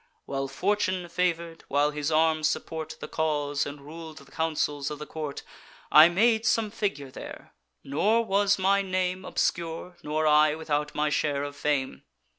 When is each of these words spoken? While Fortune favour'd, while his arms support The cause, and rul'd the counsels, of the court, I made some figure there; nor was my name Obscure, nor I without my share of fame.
While 0.25 0.47
Fortune 0.47 1.07
favour'd, 1.09 1.63
while 1.67 1.91
his 1.91 2.11
arms 2.11 2.49
support 2.49 2.97
The 3.01 3.07
cause, 3.07 3.67
and 3.67 3.81
rul'd 3.81 4.17
the 4.17 4.31
counsels, 4.31 4.89
of 4.89 4.97
the 4.97 5.05
court, 5.05 5.43
I 5.91 6.09
made 6.09 6.43
some 6.43 6.71
figure 6.71 7.11
there; 7.11 7.53
nor 7.83 8.25
was 8.25 8.57
my 8.57 8.81
name 8.81 9.23
Obscure, 9.23 9.97
nor 10.01 10.25
I 10.25 10.55
without 10.55 10.95
my 10.95 11.11
share 11.11 11.43
of 11.43 11.55
fame. 11.55 12.01